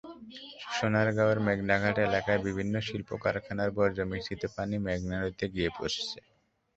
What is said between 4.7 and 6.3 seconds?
মেঘনা নদীতে গিয়ে পড়ছে।